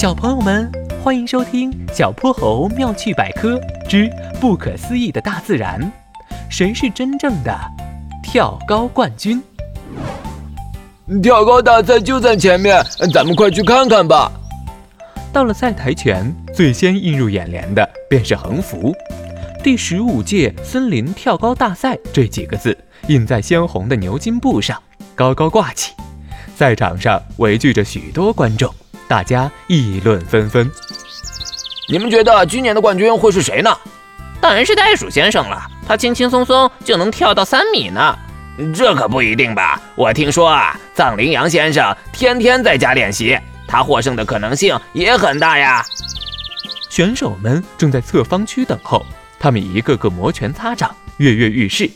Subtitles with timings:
[0.00, 0.72] 小朋友们，
[1.04, 5.78] 欢迎收听《小泼猴妙趣百科之不可思议的大自然》。
[6.48, 7.54] 谁是真正的
[8.22, 9.42] 跳高冠军？
[11.22, 12.82] 跳高大赛就在前面，
[13.12, 14.32] 咱们快去看看吧。
[15.34, 18.94] 到了赛台前，最先映入眼帘的便是横幅
[19.62, 22.74] ，“第十五届森林跳高大赛”这几个字
[23.08, 24.82] 印在鲜红的牛津布上，
[25.14, 25.92] 高高挂起。
[26.56, 28.74] 赛场上围聚着许多观众。
[29.10, 30.70] 大家议论纷纷。
[31.88, 33.76] 你们觉得今年的冠军会是谁呢？
[34.40, 38.16] 当然是袋鼠先生了，他轻轻松松就能跳到三米呢。
[38.72, 39.80] 这可不一定吧？
[39.96, 45.84] 我听说啊，藏羚羊先生天天在家练习，他获胜的可能性也很大呀。
[46.88, 49.04] 选手们正在侧方区等候，
[49.40, 51.90] 他们一个个摩拳擦掌，跃跃欲试。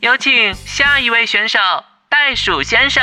[0.00, 1.60] 有请下一位选手，
[2.08, 3.00] 袋鼠先生。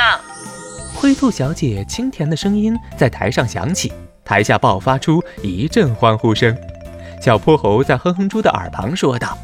[1.00, 3.90] 灰兔小姐清甜的声音在台上响起，
[4.22, 6.54] 台下爆发出一阵欢呼声。
[7.22, 9.36] 小泼猴在哼哼猪的耳旁说道：“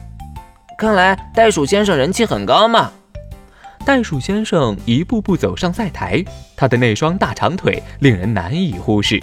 [0.77, 2.93] 看来袋鼠先生人气很高嘛。”
[3.87, 6.23] 袋鼠先生一步步走上赛台，
[6.55, 9.19] 他的那双大长腿令人难以忽视。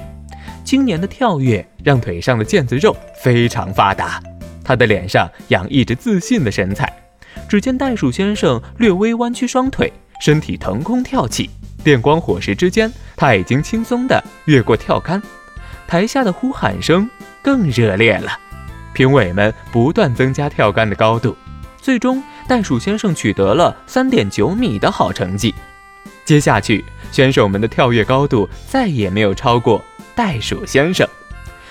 [0.63, 4.19] 今年的跳跃让腿上的腱子肉非常发达，
[4.63, 6.91] 他的脸上洋溢着自信的神采。
[7.47, 11.47] 只见袋鼠先生略微弯曲双腿，身体腾空跳起。
[11.83, 15.21] 电光火石之间，他已经轻松地越过跳杆，
[15.87, 17.09] 台下的呼喊声
[17.41, 18.39] 更热烈了。
[18.93, 21.35] 评委们不断增加跳杆的高度，
[21.77, 25.53] 最终袋鼠先生取得了三点九米的好成绩。
[26.23, 29.83] 接下去，选手们的跳跃高度再也没有超过
[30.15, 31.07] 袋鼠先生。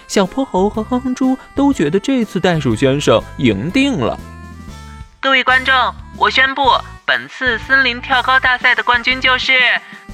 [0.07, 4.19] 小泼猴和哼哼猪都觉得这次袋鼠先生赢定了。
[5.21, 5.73] 各位观众，
[6.19, 6.63] 我宣布，
[7.07, 9.53] 本次森林跳高大赛的冠军就是。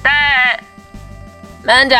[0.01, 0.59] 带
[1.63, 1.95] 慢着！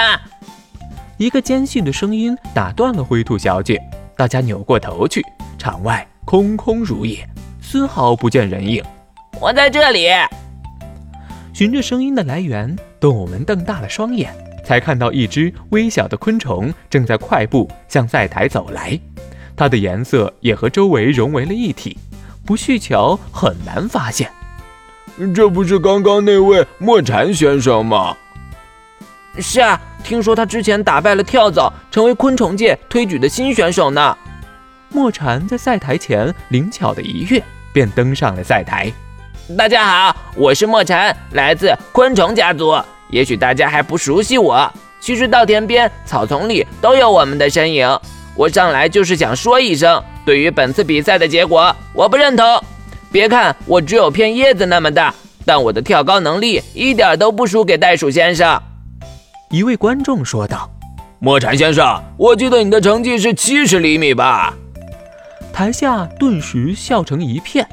[1.17, 3.79] 一个尖细的声音打断了灰兔小姐。
[4.15, 5.23] 大家扭过头去，
[5.57, 7.27] 场外空空如也，
[7.61, 8.83] 丝毫不见人影。
[9.39, 10.09] 我在这里。
[11.53, 14.33] 循着声音的来源，动物们瞪大了双眼，
[14.65, 18.99] 才看到一只微小的昆虫正在快步向赛台走来。
[19.55, 21.97] 它的颜色也和周围融为了一体，
[22.45, 24.29] 不细瞧很难发现。
[25.35, 28.15] 这不是刚刚那位莫禅先生吗？
[29.39, 34.17] 是啊，听说他之前打败了跳蚤，成为昆虫界推举的新选手呢。
[34.89, 37.43] 莫禅在赛台前灵巧的一跃，
[37.73, 38.91] 便登上了赛台。
[39.57, 42.75] 大家好，我是莫禅，来自昆虫家族。
[43.09, 44.71] 也许大家还不熟悉我，
[45.01, 47.99] 其实稻田边、草丛里都有我们的身影。
[48.35, 52.45] 我上来就是想说一声，对于本次比赛的结果，我不认同。
[53.11, 55.13] 别看我只有片叶子那么大，
[55.45, 58.61] 但我的跳高能力一点都不输给袋鼠先生。
[59.49, 60.69] 一位观众说道
[61.17, 64.53] ：“莫禅先生，我记得你的成绩是七十厘米吧？”
[65.51, 67.67] 台下顿时笑成一片。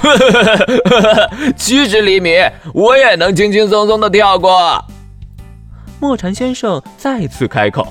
[1.56, 2.38] 七十厘米，
[2.72, 4.82] 我也能轻轻松松的跳过。
[5.98, 7.86] 莫禅先生再次开口：“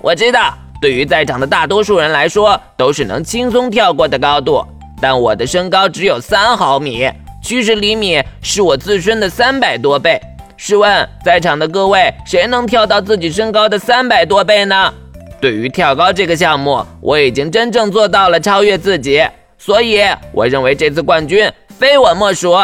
[0.00, 4.64] 我知道，对于在场的大多数人来说，都是能轻松跳过的高度。”
[5.00, 7.10] 但我的身高只有三毫米，
[7.42, 10.20] 七十厘米是我自身的三百多倍。
[10.56, 14.92] 试问，在场的各位，谁能跳到自己身高的三百多倍呢？
[15.40, 20.02] 对于跳高这个项目，我已经真正做到了超越自己，所以
[20.32, 22.54] 我认为这次冠军非我莫属。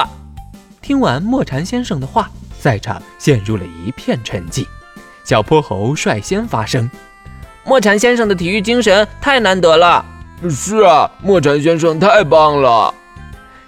[0.83, 2.31] 听完莫禅先生的话，
[2.61, 4.67] 在场陷入了一片沉寂。
[5.25, 6.89] 小泼猴率先发声
[7.65, 10.05] ：“莫禅先生的体育精神太难得了。”
[10.51, 12.93] 是啊，莫禅先生太棒了。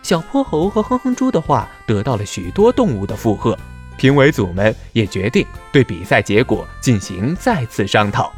[0.02, 3.58] 小泼猴和哼哼猪的话得到了许多动物的附和，
[3.96, 8.32] 评委组们也决定对比赛结果进行再次商讨。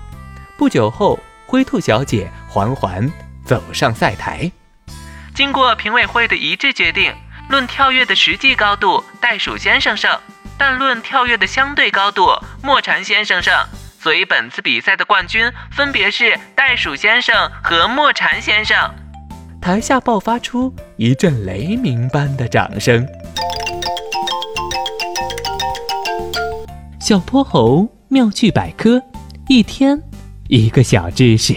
[0.56, 3.10] 不久后，灰兔小姐缓缓
[3.44, 4.50] 走上赛台。
[5.34, 7.12] 经过评委会的一致决定，
[7.48, 10.18] 论跳跃的实际高度，袋鼠先生胜；
[10.56, 12.30] 但论跳跃的相对高度，
[12.62, 13.54] 莫禅先生胜。
[14.02, 18.74] 所以本次比赛的冠军分别是袋鼠先生和莫禅先生。
[19.60, 23.06] 台下爆发出一阵雷鸣般的掌声。
[26.98, 29.02] 小泼猴妙趣百科，
[29.48, 30.00] 一天
[30.48, 31.54] 一个小知识。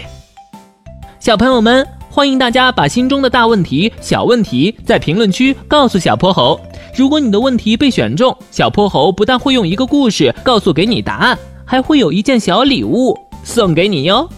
[1.18, 6.60] 小朋友们，欢迎大家把心中的大问题、小问题在评论区告诉小泼猴。
[6.94, 11.38] 如果你的问题被选中，小泼猴不但会用一个故事告诉给你答案。
[11.64, 14.28] 还会有一件小礼物送给你哟。